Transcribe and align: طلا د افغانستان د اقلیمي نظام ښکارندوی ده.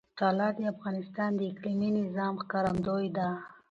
طلا 0.19 0.47
د 0.57 0.59
افغانستان 0.73 1.29
د 1.35 1.41
اقلیمي 1.51 1.89
نظام 1.99 2.33
ښکارندوی 2.43 3.07
ده. 3.17 3.27